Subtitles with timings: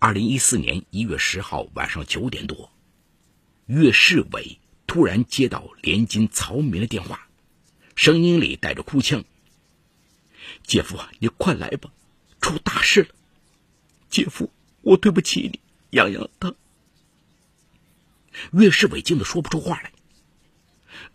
[0.00, 2.70] 二零一四年一月十号晚上九点多，
[3.66, 7.26] 岳世伟突然接到连金曹明的电话，
[7.96, 9.24] 声音里带着哭腔
[10.62, 11.90] ：“姐夫，你快来吧，
[12.40, 13.08] 出大事了！
[14.08, 15.58] 姐夫，我对不起你，
[15.90, 16.54] 洋洋他。”
[18.54, 19.90] 岳世伟惊得说不出话来。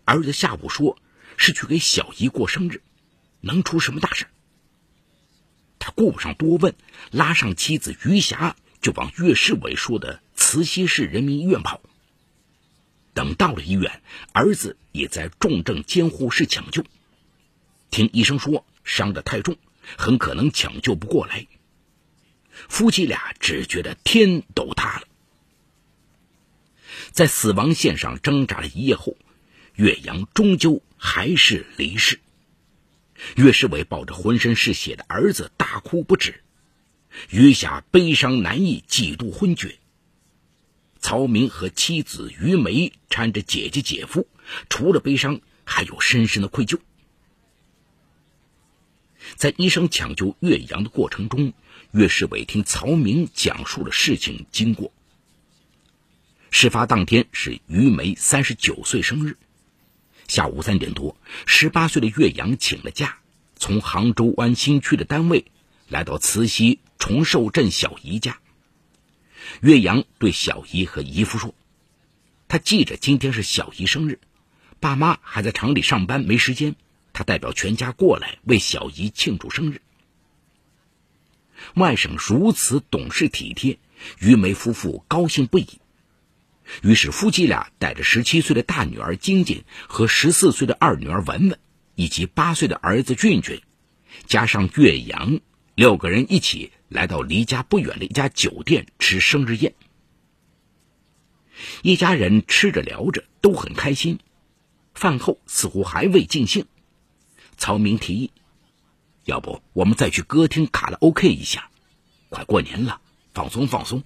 [0.04, 0.98] 儿子下午说
[1.38, 2.82] 是去给小姨过生日，
[3.40, 4.26] 能出什么大事？
[5.78, 6.74] 他顾不上多问，
[7.12, 8.54] 拉上妻子余霞。
[8.84, 11.80] 就往岳世伟说的慈溪市人民医院跑。
[13.14, 14.02] 等到了医院，
[14.34, 16.84] 儿子也在重症监护室抢救。
[17.90, 19.56] 听医生说伤得太重，
[19.96, 21.46] 很可能抢救不过来。
[22.50, 25.08] 夫妻俩只觉得天都塌了。
[27.10, 29.16] 在死亡线上挣扎了一夜后，
[29.76, 32.20] 岳阳终究还是离世。
[33.36, 36.43] 岳世伟抱着浑身是血的儿子大哭不止。
[37.30, 39.78] 余霞悲伤难抑，几度昏厥。
[41.00, 44.26] 曹明和妻子于梅搀着姐姐姐夫，
[44.70, 46.78] 除了悲伤，还有深深的愧疚。
[49.36, 51.52] 在医生抢救岳阳的过程中，
[51.92, 54.92] 岳世伟听曹明讲述了事情经过。
[56.50, 59.36] 事发当天是于梅三十九岁生日，
[60.28, 63.18] 下午三点多，十八岁的岳阳请了假，
[63.56, 65.44] 从杭州湾新区的单位
[65.88, 66.80] 来到慈溪。
[67.04, 68.38] 崇寿镇小姨家，
[69.60, 71.54] 岳阳对小姨和姨夫说
[72.48, 74.20] ：“他记着今天是小姨生日，
[74.80, 76.76] 爸妈还在厂里上班，没时间。
[77.12, 79.82] 他代表全家过来为小姨庆祝生日。”
[81.76, 83.78] 外甥如此懂事体贴，
[84.18, 85.68] 于梅夫妇高兴不已。
[86.82, 91.58] 于是夫妻俩带着十七岁的大女儿晶晶和十四岁的二女儿文文，
[91.96, 93.60] 以及八岁的儿子俊俊，
[94.26, 95.40] 加上岳阳，
[95.74, 96.72] 六个人一起。
[96.88, 99.74] 来到离家不远的一家酒店吃生日宴，
[101.82, 104.18] 一家人吃着聊着都很开心。
[104.94, 106.66] 饭后似乎还未尽兴，
[107.56, 108.30] 曹明提议
[109.26, 111.68] ：“要不我们再去歌厅卡拉 OK 一下？
[112.28, 113.00] 快过年了，
[113.32, 114.04] 放松放松。”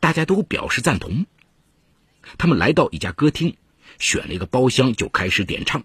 [0.00, 1.26] 大家都表示赞同。
[2.38, 3.56] 他们来到一家歌厅，
[3.98, 5.84] 选了一个包厢就开始点唱。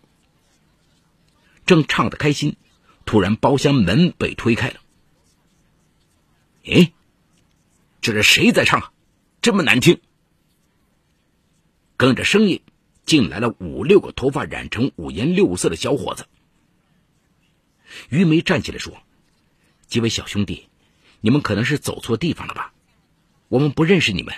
[1.65, 2.55] 正唱得开心，
[3.05, 4.79] 突然包厢门被推开了。
[6.71, 6.93] 哎，
[8.01, 8.93] 这是谁在唱？
[9.41, 9.99] 这么难听！
[11.97, 12.61] 跟着声音
[13.05, 16.27] 进来了五六个头发染成五颜六色的小伙子。
[18.09, 19.01] 于梅站起来说
[19.87, 20.69] ：“几位小兄弟，
[21.21, 22.73] 你们可能是走错地方了吧？
[23.47, 24.35] 我们不认识你们，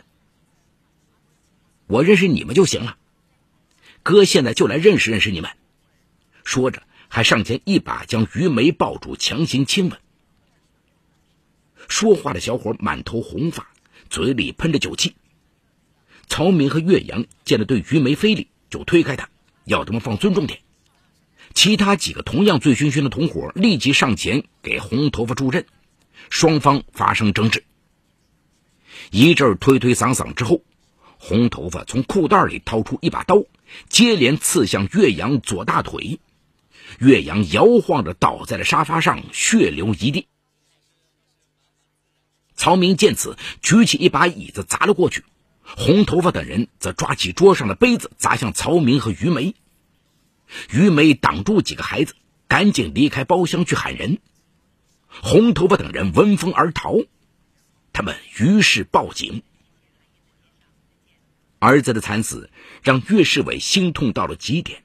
[1.88, 2.98] 我认识你们就行了。
[4.04, 5.52] 哥现在就来认识认识你们。”
[6.46, 10.00] 说着，还上前一把将于梅抱住，强行亲吻。
[11.92, 13.68] 说话的小伙满头红发，
[14.10, 15.14] 嘴里喷着酒气。
[16.30, 19.30] 曹明和岳阳见了对于梅非礼，就推开他，
[19.66, 20.62] 要他们放尊重点。
[21.54, 25.66] 其他几个同样醉醺醺的同伙立即上前给红头发助阵，
[26.30, 27.66] 双方发生争执。
[29.12, 30.62] 一阵推推搡搡之后，
[31.18, 33.44] 红头发从裤袋里掏出一把刀，
[33.90, 36.22] 接连刺向岳阳左大腿，
[37.00, 40.28] 岳阳摇晃着倒在了沙发上，血流一地。
[42.62, 45.24] 曹明见此，举起一把椅子砸了过去，
[45.64, 49.56] 红头发等人则抓起桌上的杯子砸向曹明和于梅。
[50.72, 52.14] 于梅挡住几个孩子，
[52.48, 54.20] 赶紧离开包厢去喊人。
[55.08, 56.98] 红头发等人闻风而逃，
[57.94, 59.42] 他们于是报警。
[61.58, 62.52] 儿子的惨死
[62.84, 64.84] 让岳世伟心痛到了极点，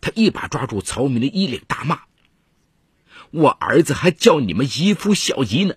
[0.00, 2.02] 他一把抓住曹明的衣领，大骂
[3.32, 5.74] ：“我儿子还叫你们姨夫小姨呢！”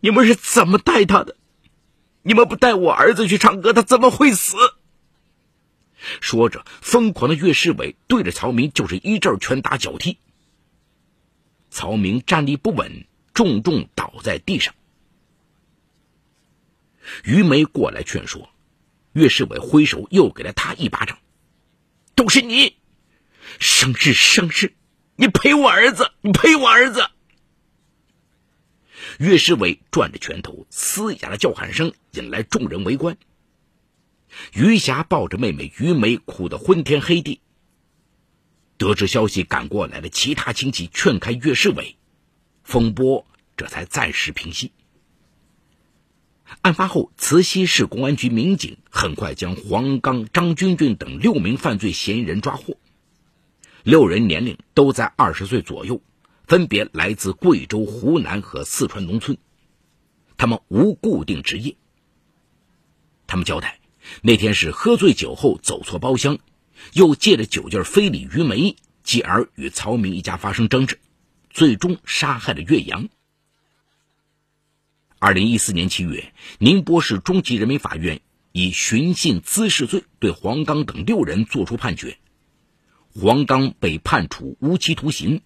[0.00, 1.36] 你们是怎么带他的？
[2.22, 4.56] 你们不带我儿子去唱歌，他怎么会死？
[6.20, 10.18] 说着，疯狂的岳世伟对着曹明就是一阵拳打脚踢。
[11.70, 14.74] 曹明站立不稳，重重倒在地上。
[17.24, 18.48] 于梅过来劝说，
[19.12, 21.18] 岳世伟挥手又给了他一巴掌
[22.14, 22.76] ：“都是你，
[23.58, 24.74] 生日生日，
[25.16, 27.10] 你赔我儿子，你赔我儿子。”
[29.20, 33.18] 岳世伟攥着拳头，嘶哑的叫喊声引来众人围观。
[34.54, 37.42] 余霞抱着妹妹于梅，哭得昏天黑地。
[38.78, 41.96] 得知消息赶过来的其他亲戚劝开岳世伟，
[42.64, 43.26] 风波
[43.58, 44.72] 这才暂时平息。
[46.62, 52.78] 案发后，慈溪市公安局民警很快将黄刚、张军军等六名犯罪嫌疑人抓获，
[53.82, 56.00] 六人年龄都在二十岁左右。
[56.50, 59.38] 分别来自贵州、湖南和四川农村，
[60.36, 61.76] 他们无固定职业。
[63.28, 63.78] 他们交代，
[64.20, 66.40] 那天是喝醉酒后走错包厢，
[66.92, 68.74] 又借着酒劲非礼于梅，
[69.04, 70.98] 继而与曹明一家发生争执，
[71.50, 73.08] 最终杀害了岳阳。
[75.20, 82.18] 二零一四年七月，宁波市中级人民法院以寻衅滋事罪对黄刚等六人作出判决，
[83.14, 85.42] 黄刚被判处无期徒刑，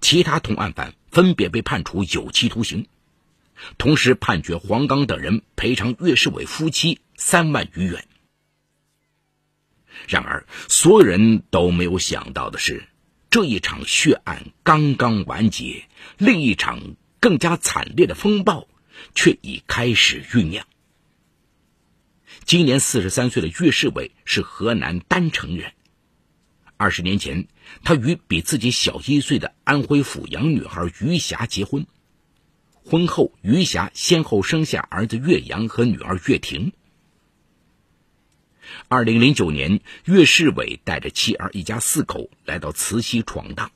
[0.00, 2.86] 其他同案犯分别被判处有期徒刑，
[3.78, 8.06] 同时判决黄刚等人赔偿岳世伟夫妻三万余元。
[10.06, 12.88] 然而，所有人都没有想到的是，
[13.30, 15.84] 这一场血案刚刚完结，
[16.16, 18.68] 另一场更加惨烈的风暴。
[19.14, 20.66] 却已开始酝酿。
[22.44, 25.72] 今年四十三岁的岳世伟是河南郸城人。
[26.76, 27.46] 二十年前，
[27.84, 31.86] 他与比自己小一岁的安徽阜阳女孩于霞结婚。
[32.84, 36.72] 婚后，于霞先后生下儿子岳阳和女儿岳婷。
[38.88, 43.70] 二零零九年，岳世伟带着妻儿一家四口来到慈溪闯荡。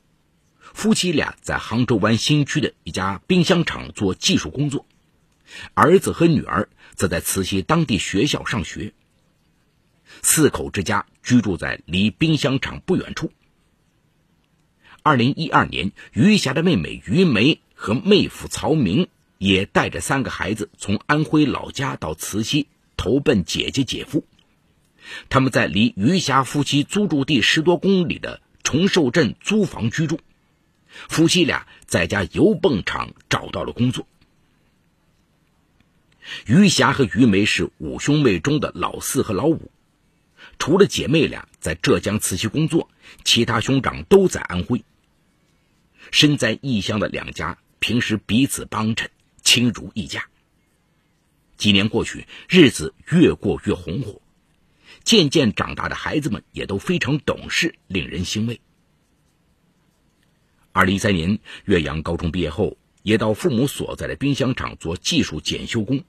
[0.59, 4.87] 夫妻俩在杭州湾新区的一家冰箱厂做技术工作。
[5.75, 8.93] 儿子和女儿则在慈溪当地学校上学。
[10.23, 13.31] 四口之家居住在离冰箱厂不远处。
[15.05, 24.23] 二零一二年，余霞的妹妹余梅和妹夫曹明也带着三个孩子从安徽老家到慈溪投奔姐姐姐夫。
[25.27, 30.21] 他们在离余霞夫妻租住地十多公里的崇寿镇租房居住。
[31.09, 34.07] 夫妻俩在家油泵厂找到了工作。
[36.45, 39.69] 余霞和余梅是五兄妹中的老四和老五，
[40.59, 42.89] 除了姐妹俩在浙江慈溪工作，
[43.25, 44.81] 其他兄长都在安徽。
[46.11, 49.09] 身在异乡的两家平时彼此帮衬，
[49.41, 50.27] 亲如一家。
[51.57, 54.21] 几年过去，日子越过越红火，
[55.03, 58.59] 渐渐长大的孩子们也都非常懂事，令人欣慰。
[60.71, 66.03] 二零一三年，岳阳高中毕业后，也到父母所在的冰箱厂做技术检修工。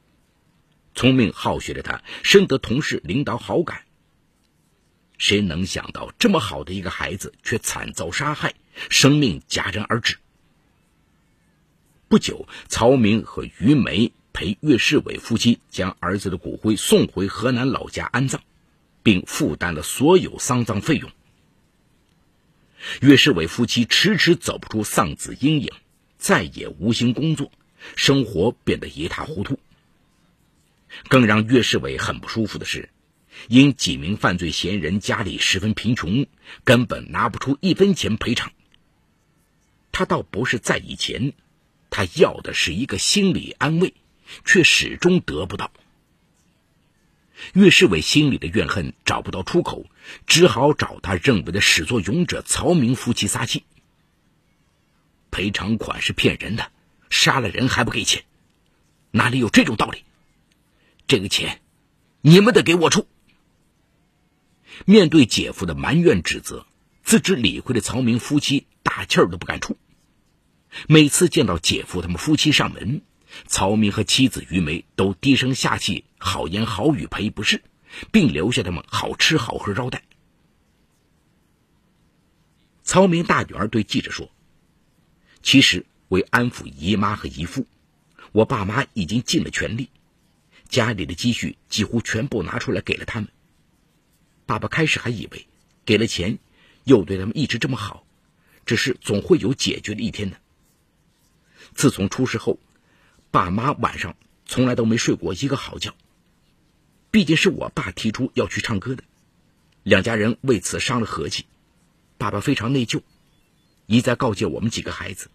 [0.95, 3.83] 聪明好学的他，深得同事领导好感。
[5.19, 8.55] 谁能想到，这么好的一个孩子，却惨遭杀害，
[8.91, 10.17] 生命戛然而止。
[12.09, 18.41] 不久，曹明和于梅陪岳世伟夫妻将儿子的骨灰送回河南老家安葬，
[19.03, 21.11] 并负担了所有丧葬费用。
[23.01, 25.73] 岳世伟夫妻迟迟走不出丧子阴影，
[26.19, 27.51] 再也无心工作，
[27.97, 29.59] 生活变得一塌糊涂。
[31.09, 32.91] 更让岳世伟很不舒服的是，
[33.49, 36.27] 因几名犯罪嫌疑人家里十分贫穷，
[36.65, 38.53] 根本拿不出一分钱赔偿。
[39.93, 41.33] 他倒不是在意钱，
[41.91, 43.95] 他要的是一个心理安慰，
[44.45, 45.71] 却始终得不到。
[47.53, 49.87] 岳世伟心里的怨恨找不到出口，
[50.27, 53.65] 只好找他认为的始作俑者曹明夫妻撒气。
[55.31, 56.71] 赔偿款是骗人的，
[57.11, 58.25] 杀了人还不给钱，
[59.11, 60.05] 哪里有这种道理？
[61.07, 61.61] 这个钱，
[62.21, 63.07] 你们得给我出。
[64.85, 66.67] 面对姐夫的埋怨指责，
[67.03, 69.77] 自知理亏的曹明夫妻大气儿都不敢出。
[70.89, 73.03] 每次见到姐夫他们夫妻上门，
[73.47, 77.63] 曹明和妻子于梅都低声下气、好言好语赔不是，
[78.11, 80.03] 并留下他们好吃好喝招待。
[82.83, 84.31] 曹明大女儿对记者说
[85.43, 87.67] ：“其实为安抚姨妈和姨父，
[88.33, 89.91] 我爸妈已经尽了全力。”
[90.69, 93.29] 家里的积蓄几乎全部拿出来给了他们。
[94.47, 95.47] 爸爸开始还以为，
[95.87, 96.39] 给了钱，
[96.85, 98.07] 又对他们一直这么好，
[98.67, 100.39] 只是总会有解决的一天的。
[101.75, 102.59] 自从出事后，
[103.31, 105.95] 爸妈晚上从来都没睡过一个好觉。
[107.11, 109.03] 毕竟是我爸提出要去唱歌的，
[109.83, 111.47] 两家人为此伤了和气。
[112.19, 113.03] 爸爸非常内疚，
[113.87, 115.31] 一再告诫我们几个孩子：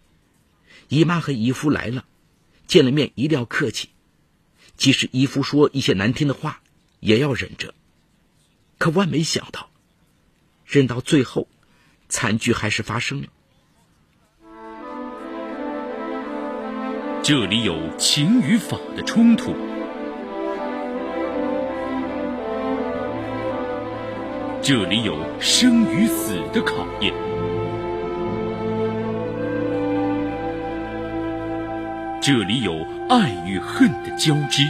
[0.88, 2.04] 姨妈和姨夫来了，
[2.66, 3.88] 见了面一定要客气。
[4.76, 6.62] 即使姨夫说一些难听的话，
[7.00, 7.74] 也要忍着。
[8.80, 9.68] 可万没想到，
[10.64, 11.46] 忍到最后，
[12.08, 13.28] 惨剧还是发生了。
[17.22, 19.54] 这里有情与法的冲突，
[24.62, 27.12] 这里有生与死的考验，
[32.22, 32.88] 这里有。
[33.10, 34.62] 爱与恨的交织，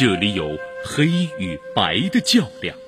[0.00, 1.08] 这里有黑
[1.40, 2.78] 与白的较量。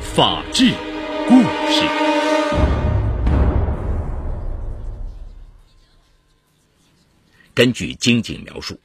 [0.00, 0.72] 法治
[1.28, 1.82] 故事。
[7.52, 8.80] 根据经警描述，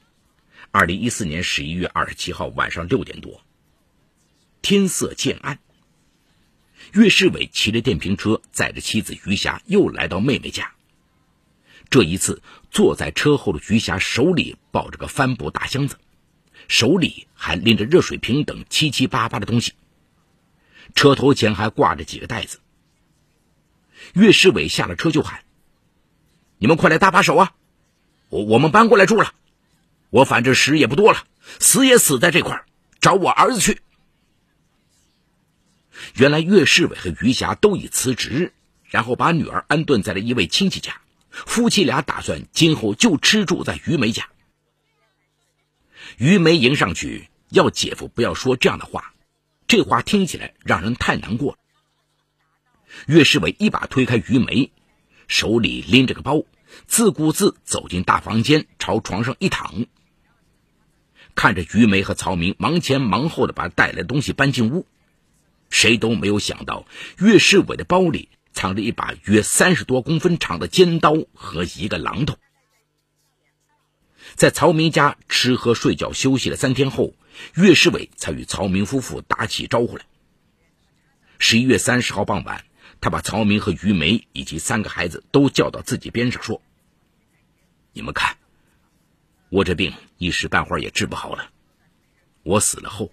[0.70, 3.40] 二零一四年十一月二十七号晚上六点多，
[4.60, 5.58] 天色渐暗，
[6.92, 10.75] 岳世伟骑着电瓶车载着妻子余霞又来到妹妹家。
[11.88, 15.96] 这一次，坐在车后的余霞手里抱着个帆布大箱子，
[16.68, 19.72] 手里还拎着热水瓶等七七八八的东西。
[20.94, 22.58] 车头前还挂着几个袋子。
[24.14, 25.44] 岳世伟下了车就喊
[26.58, 27.54] ：“你们快来搭把手啊！
[28.28, 29.32] 我我们搬过来住了。
[30.10, 31.24] 我反正时也不多了，
[31.60, 32.64] 死也死在这块
[33.00, 33.80] 找我儿子去。”
[36.14, 38.52] 原来岳世伟和余霞都已辞职，
[38.84, 41.00] 然后把女儿安顿在了一位亲戚家。
[41.44, 44.28] 夫妻俩打算今后就吃住在于梅家。
[46.16, 49.12] 于梅迎上去要姐夫不要说这样的话，
[49.68, 51.58] 这话听起来让人太难过了。
[53.06, 54.70] 岳世伟一把推开于梅，
[55.28, 56.42] 手里拎着个包，
[56.86, 59.84] 自顾自走进大房间，朝床上一躺，
[61.34, 64.86] 看着于梅和曹明忙前忙后的把带来的东西搬进屋，
[65.68, 66.86] 谁都没有想到
[67.18, 68.30] 岳世伟的包里。
[68.56, 72.38] 藏着一把约三十多公分长的尖刀和一个榔头。
[74.34, 77.14] 在曹明家吃喝睡觉休息了三天后，
[77.54, 80.06] 岳世伟才与曹明夫妇打起招呼来。
[81.38, 82.64] 十一月三十号傍晚，
[83.02, 86.62] 他把曹明和于梅以及三个孩子都叫到自己边上，说
[87.92, 88.38] ：“你们看，
[89.50, 91.50] 我这病一时半会儿也治不好了。
[92.42, 93.12] 我死了后，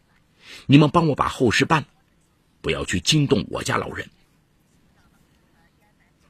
[0.68, 1.88] 你们帮我把后事办了，
[2.62, 4.10] 不要去惊动我家老人。”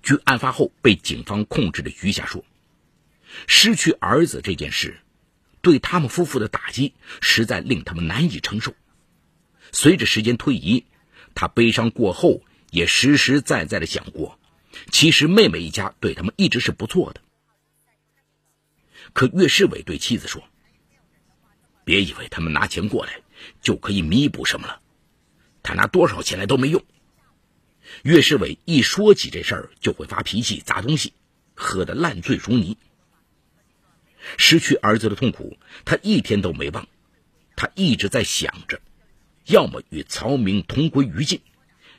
[0.03, 2.43] 据案发后被警方控制的余霞说，
[3.47, 4.99] 失去儿子这件事，
[5.61, 8.75] 对他们夫妇的打击实在令他们难以承受。
[9.71, 10.85] 随着时间推移，
[11.33, 14.37] 他悲伤过后也实实在在的想过，
[14.91, 17.21] 其实妹妹一家对他们一直是不错的。
[19.13, 20.43] 可岳世伟对妻子说
[21.85, 23.21] ：“别以为他们拿钱过来
[23.61, 24.81] 就可以弥补什么了，
[25.61, 26.83] 他拿多少钱来都没用。”
[28.03, 31.13] 岳世伟一说起这事儿就会发脾气、砸东西，
[31.55, 32.77] 喝得烂醉如泥。
[34.37, 36.85] 失去儿子的痛苦，他一天都没忘。
[37.55, 38.81] 他一直在想着，
[39.45, 41.39] 要么与曹明同归于尽，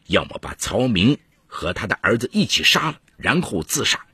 [0.07, 4.05] 要么把曹明和他的儿子一起杀了，然后自杀。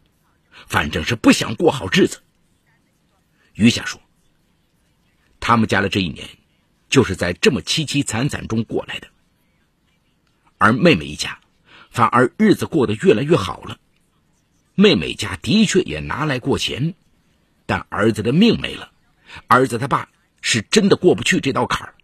[0.68, 2.23] 反正是不想过好日子。
[3.54, 4.00] 余霞说
[5.40, 6.28] ：“他们家的这一年，
[6.88, 9.09] 就是在这么凄凄惨惨中过来的。
[10.56, 11.37] 而妹妹一家。”
[11.90, 13.78] 反而日子过得越来越好了，
[14.75, 16.94] 妹妹家的确也拿来过钱，
[17.66, 18.92] 但儿子的命没了，
[19.49, 20.09] 儿子他爸
[20.40, 21.94] 是真的过不去这道坎儿，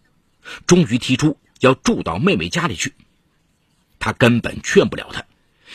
[0.67, 2.95] 终于提出要住到妹妹家里去。
[3.99, 5.25] 他根本劝不了他，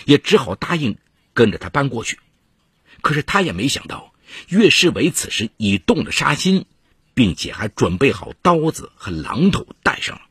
[0.06, 0.98] 也只好答应
[1.34, 2.20] 跟着他搬过去。
[3.02, 4.14] 可是他也没想到，
[4.48, 6.66] 岳世伟此时已动了杀心，
[7.14, 10.22] 并且还准备好刀子和榔头带上了。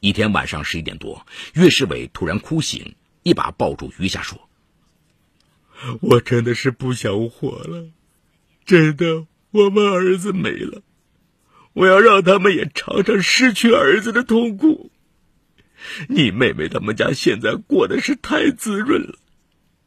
[0.00, 4.48] 一天晚上十一点多，岳世伟突然哭醒，一把抱住余霞说
[6.00, 7.90] ：“我真的是不想活了，
[8.64, 10.80] 真的，我们儿子没了，
[11.74, 14.90] 我要让他们也尝尝失去儿子的痛苦。
[16.08, 19.18] 你妹妹他们家现在过得是太滋润了，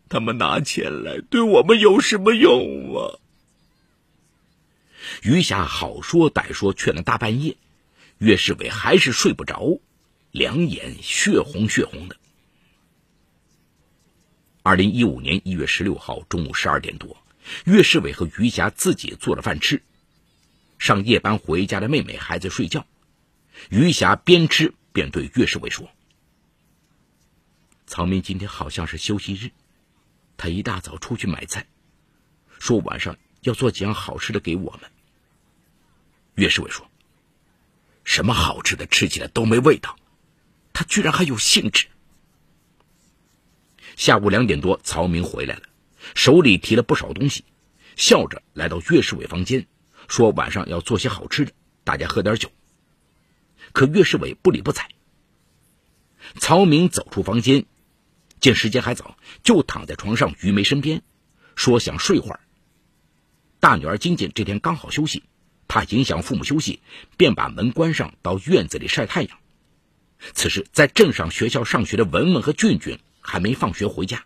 [0.09, 3.17] 他们拿钱来对我们有什么用啊？”
[5.23, 7.57] 余霞好说歹说劝了大半夜，
[8.19, 9.79] 岳世伟还是睡不着。
[10.33, 12.17] 两眼血红血红的。
[14.63, 17.23] 二零一五年一月十六号中午十二点多，
[17.65, 19.83] 岳世伟和余霞自己做了饭吃，
[20.79, 22.87] 上夜班回家的妹妹还在睡觉。
[23.69, 25.87] 余霞边吃边对岳世伟说
[27.85, 29.51] ：“曹明今天好像是休息日，
[30.35, 31.67] 他一大早出去买菜，
[32.57, 34.89] 说晚上要做几样好吃的给我们。”
[36.33, 36.89] 岳世伟说
[38.03, 39.95] ：“什么好吃的，吃起来都没味道。”
[40.73, 41.87] 他居然还有兴致。
[43.95, 45.61] 下午两点多，曹明回来了，
[46.15, 47.45] 手里提了不少东西，
[47.95, 49.67] 笑着来到岳世伟房间，
[50.07, 51.51] 说晚上要做些好吃的，
[51.83, 52.51] 大家喝点酒。
[53.71, 54.89] 可岳世伟不理不睬。
[56.39, 57.65] 曹明走出房间，
[58.39, 61.03] 见时间还早，就躺在床上于梅身边，
[61.55, 62.39] 说想睡会儿。
[63.59, 65.23] 大女儿晶晶这天刚好休息，
[65.67, 66.81] 怕影响父母休息，
[67.15, 69.37] 便把门关上，到院子里晒太阳。
[70.33, 74.25] 此时，在镇上学校上学的文文和俊俊还没放学回家。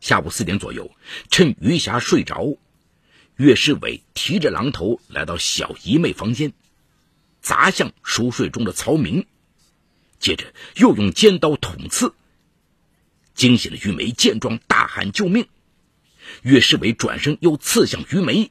[0.00, 0.90] 下午四点左右，
[1.30, 2.56] 趁余霞睡着，
[3.36, 6.52] 岳世伟提着榔头来到小姨妹房间，
[7.40, 9.26] 砸向熟睡中的曹明，
[10.20, 12.14] 接着又用尖刀捅刺。
[13.34, 15.46] 惊醒了于梅，见状大喊救命。
[16.42, 18.50] 岳世伟转身又刺向于梅，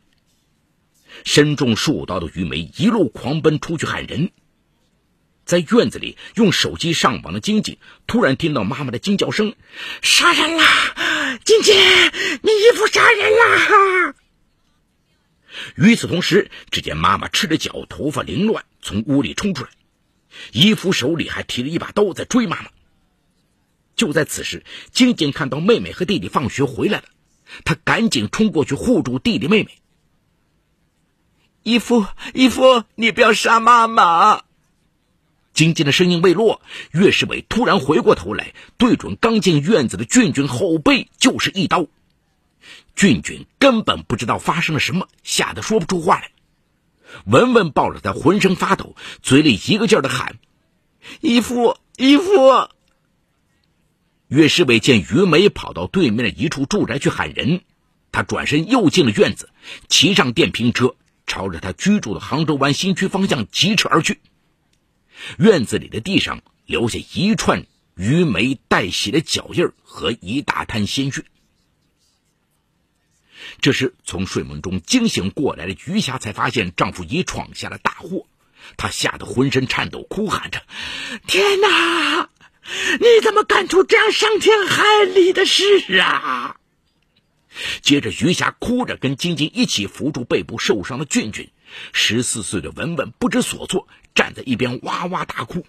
[1.24, 4.31] 身中数刀的于梅一路狂奔出去喊人。
[5.48, 9.56] 在院子里用手机上网的晶晶突然听到妈妈的惊叫声
[10.04, 10.66] ：“杀人啦！
[11.46, 11.74] 晶晶，
[12.44, 14.13] 你姨夫杀人啦！”
[15.75, 19.70] 与此同时，只见妈妈赤着脚，头发凌乱，从屋里冲出来，
[20.51, 22.70] 姨夫手里还提着一把刀在追妈妈。
[23.96, 27.06] 就在此时，晶晶看到妹妹和弟弟放学回来了。
[27.63, 29.80] 她赶紧冲过去护住弟弟妹妹。
[31.63, 34.44] 姨夫，姨夫，你不要杀妈妈！
[35.57, 36.61] 金金的声音未落，
[36.91, 41.87] 岳世伟突然回过头来，对准刚进院子的俊俊后背就是一刀。
[42.95, 46.29] 俊俊根本不知道发生了什么，吓得说不出话来。
[47.25, 50.37] 文文抱着他，浑身发抖，嘴里一个劲儿的喊
[51.21, 52.69] ：“姨父，姨父！”
[54.29, 57.61] 岳世伟见于梅跑到对面的一处住宅去喊人，
[58.11, 59.49] 他转身又进了院子，
[59.89, 60.93] 骑上电瓶车，
[61.25, 64.19] 朝着他居住的杭州湾新区方向疾驰而去。
[65.38, 67.65] 院子里的地上留下一串
[67.96, 71.24] 于梅带血的脚印和一大滩鲜血。
[73.62, 78.25] 这时，从睡梦中惊醒过来的余霞才发现丈夫已闯下了大祸，
[78.75, 80.63] 她吓得浑身颤抖，哭喊着
[81.27, 82.29] ：“天哪！”
[83.00, 85.63] 你怎么干出这样伤天害理的事
[86.00, 86.57] 啊？
[87.81, 91.50] 接着，余霞哭着跟晶晶一起扶住背部受伤的俊俊。
[91.93, 95.65] 十四岁的文文不知所措，站在一边哇哇大哭。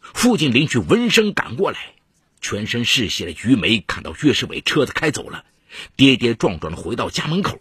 [0.00, 1.94] 附近邻居闻声赶过来，
[2.40, 5.44] 全身是血的于梅看到岳世伟车子开走了，
[5.96, 7.60] 跌跌撞撞的回到家门口，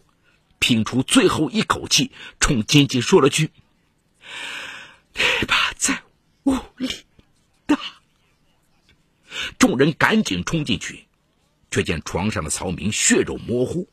[0.59, 3.51] 拼出最后一口气，冲金金说了句
[5.15, 6.03] ：“你爸在
[6.43, 6.89] 屋里。”
[9.57, 11.05] 众人赶紧冲进去，
[11.71, 13.89] 却见床上的曹明血肉模糊，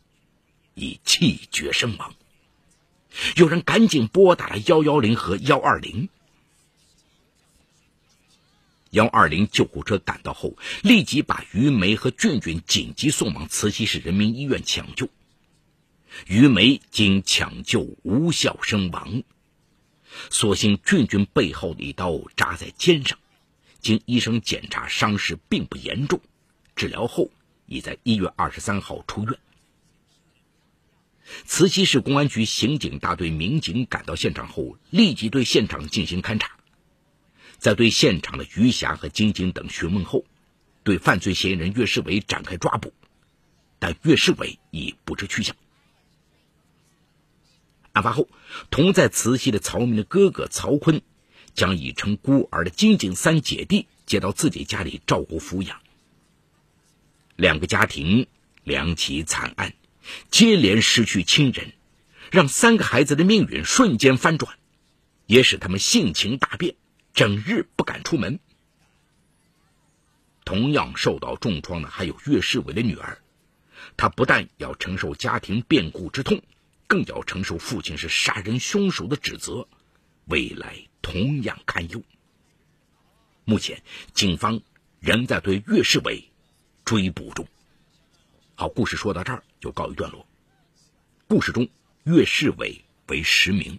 [0.75, 2.14] 已气绝身亡。
[3.37, 6.09] 有人赶紧拨打了幺幺零和幺二零。
[8.90, 15.09] 幺二零救护车赶到后，立即把于梅和俊俊紧急送往慈溪市人民医院抢救。
[16.27, 19.22] 于梅经抢救无效身亡，
[20.29, 23.18] 所幸俊俊背后的一刀扎在肩上。
[23.81, 26.20] 经医生检查，伤势并不严重，
[26.77, 27.31] 治疗后
[27.64, 29.38] 已在一月二十三号出院。
[31.45, 36.51] 慈溪市公安局刑警大队民警赶到现场后，立即对现场进行勘查，
[37.59, 40.25] 在对现场的余霞和金晶等询问后，
[40.83, 42.92] 对犯罪嫌疑人岳世伟展开抓捕，
[43.79, 45.57] 但岳世伟已不知去向。
[47.92, 48.29] 案发后，
[48.71, 51.03] 同在慈溪的曹明的哥哥曹坤。
[51.55, 55.83] 将已成孤儿的金井三姐弟接到自己家里照顾抚养。
[57.37, 58.27] 两个家庭
[58.64, 59.75] 两起惨案，
[60.31, 61.73] 接连失去亲人，
[62.31, 64.59] 让三个孩子的命运瞬间翻转，
[65.27, 66.77] 也使他们性情大变，
[67.15, 68.38] 整日不敢出门。
[70.45, 73.19] 同样受到重创的还有岳世伟的女儿，
[73.97, 76.43] 她不但要承受家庭变故之痛，
[76.87, 79.69] 更要承受父亲是杀人凶手的指责，
[80.27, 80.87] 未来。
[81.05, 82.01] 同样堪忧。
[83.45, 83.83] 目前，
[84.15, 84.61] 警方
[85.01, 86.31] 仍在对岳世伟
[86.85, 87.45] 追捕中。
[88.55, 90.27] 好，故事说到这儿就告一段落。
[91.29, 91.68] 故事中，
[92.03, 93.79] 岳世伟为实名。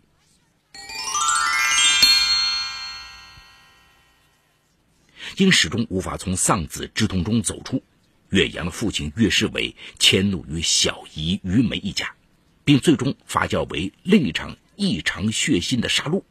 [5.35, 7.83] 因始终无法从丧子之痛中走出，
[8.29, 12.15] 岳阳的父亲岳世伟迁怒于小姨于梅一家，
[12.63, 16.23] 并最终发酵为另一场异常血腥的杀戮。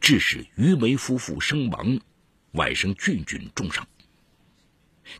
[0.00, 2.00] 致使于梅夫妇身亡，
[2.52, 3.86] 外甥俊俊重伤。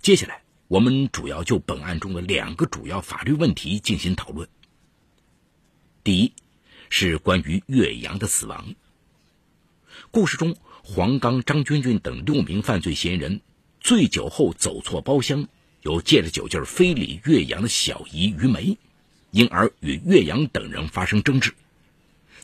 [0.00, 4.48] 接下来，我们主要就本案中的两个主要法律问题进行讨论。
[6.04, 6.32] 第一，
[6.88, 8.76] 是关于岳阳的死亡。
[10.12, 10.54] 故事中，
[10.84, 13.40] 黄刚、张军军等六名犯罪嫌疑人
[13.80, 15.48] 醉酒后走错包厢，
[15.82, 18.78] 又借着酒劲非礼岳阳的小姨于梅，
[19.32, 21.52] 因而与岳阳等人发生争执。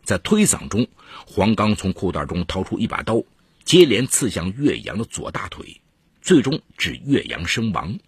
[0.02, 0.88] 在推搡中，
[1.28, 3.22] 黄刚从裤袋中掏出一把刀，
[3.64, 5.80] 接连刺向岳阳的左大腿，
[6.20, 8.00] 最终致岳阳身亡。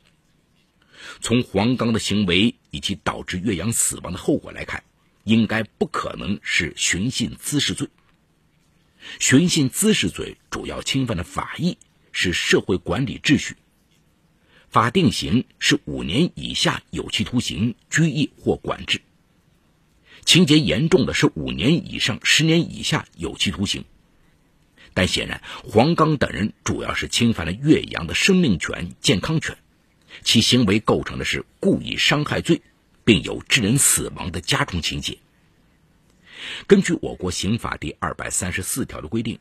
[1.21, 4.83] 从黄刚的行为以及导致岳阳死亡的后果来看，
[5.25, 7.89] 应该不可能是寻衅滋事罪。
[9.19, 11.79] 寻衅滋事罪主要侵犯的法益
[12.13, 13.57] 是社会管理秩序，
[14.69, 19.01] 法定刑是五年以下有期徒刑、拘役或管制。
[20.25, 23.85] 情节严重的是五年以上十年以下有期徒刑，
[24.93, 29.57] 但显然黄刚等人主要是侵犯了岳阳的生命权、健康权，
[30.23, 32.63] 其行为构成的是故意伤害罪，
[33.05, 35.19] 并有致人死亡的加重情节。
[36.67, 39.39] 根据我国刑法第二百三十四条的规定，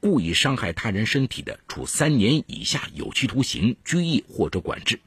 [0.00, 4.98] 故意伤害他人身体的，处三年以下有期徒刑、拘役或者管制；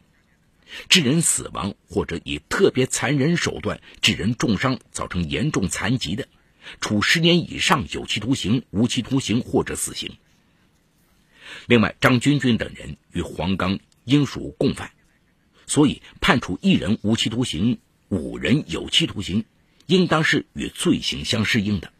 [0.89, 6.27] 致人死亡或者以特别残忍手段致人重伤、造成严重残疾的。
[6.79, 10.15] 处十年以上有期徒刑、无期徒刑或者死刑。
[11.67, 14.91] 另外，张军军等人与黄刚应属共犯，
[15.67, 19.45] 所以判处一人无期徒刑，五人有期徒刑，
[19.85, 21.91] 应当是与罪行相适应的。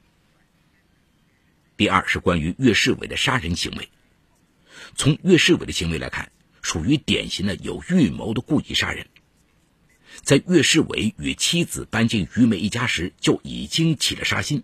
[1.75, 3.89] 第二是关于岳世伟的杀人行为，
[4.95, 9.07] 从岳世伟的行为来看，属于典型的有预谋的故意杀人。
[10.21, 14.63] 在岳世伟与妻子搬进于梅一家时，就已经起了杀心，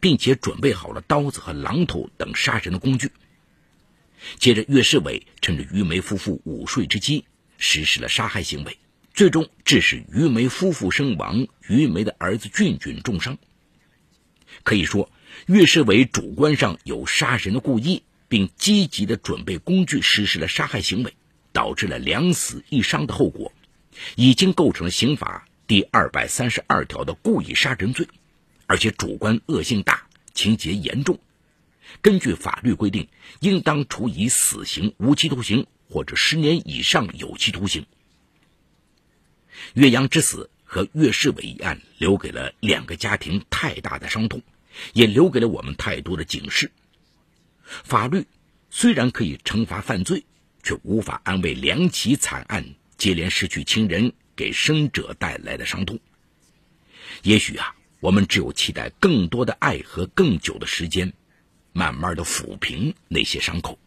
[0.00, 3.12] 并且准备好了刀子和榔头等杀人的工具。
[4.38, 7.24] 接着，岳世伟趁着于梅夫妇午睡之机，
[7.56, 8.78] 实施了杀害行为，
[9.14, 13.38] 最终致使于梅夫妇身亡，于梅的儿子俊俊重伤。
[14.64, 15.10] 可以说，
[15.46, 21.14] 岳世伟主观上有杀人的故意，并积极的准备工具实施了杀害行为，
[21.52, 23.52] 导致了两死一伤的后果。
[24.14, 28.06] 已经构成了刑法第二百三十二条的故意杀人罪，
[28.66, 31.18] 而且主观恶性大，情节严重。
[32.02, 33.08] 根据法律规定，
[33.40, 37.86] 应当处以死刑、无期徒刑或者十年以上有期徒刑。
[39.74, 44.42] 岳阳之死和岳世伟一案，留给了两个家庭太大的伤痛，
[44.92, 46.70] 也留给了我们太多的警示。
[47.62, 48.26] 法律
[48.70, 50.24] 虽然可以惩罚犯罪，
[50.62, 52.74] 却无法安慰两起惨案。
[52.96, 56.00] 接连失去亲人给生者带来的伤痛，
[57.22, 61.12] 也许啊，我们只有期待更多的爱和更久的时间，
[61.78, 63.78] 慢慢的抚平那些伤口。